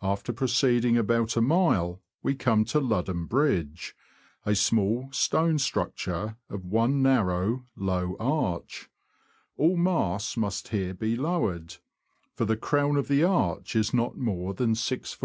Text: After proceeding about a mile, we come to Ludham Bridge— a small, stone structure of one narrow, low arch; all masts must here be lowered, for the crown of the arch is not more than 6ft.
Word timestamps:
After 0.00 0.32
proceeding 0.32 0.96
about 0.96 1.36
a 1.36 1.42
mile, 1.42 2.00
we 2.22 2.34
come 2.34 2.64
to 2.64 2.80
Ludham 2.80 3.26
Bridge— 3.28 3.94
a 4.46 4.54
small, 4.54 5.10
stone 5.12 5.58
structure 5.58 6.38
of 6.48 6.64
one 6.64 7.02
narrow, 7.02 7.66
low 7.76 8.16
arch; 8.18 8.88
all 9.58 9.76
masts 9.76 10.38
must 10.38 10.68
here 10.68 10.94
be 10.94 11.16
lowered, 11.16 11.76
for 12.34 12.46
the 12.46 12.56
crown 12.56 12.96
of 12.96 13.08
the 13.08 13.24
arch 13.24 13.76
is 13.76 13.92
not 13.92 14.16
more 14.16 14.54
than 14.54 14.72
6ft. 14.72 15.18